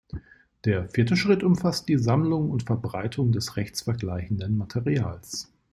Der 0.65 0.89
vierte 0.89 1.15
Schritt 1.15 1.43
umfasst 1.43 1.87
die 1.87 1.99
Sammlung 1.99 2.49
und 2.49 2.63
Verbreitung 2.63 3.31
des 3.31 3.55
rechtsvergleichenden 3.55 4.57
Materials. 4.57 5.53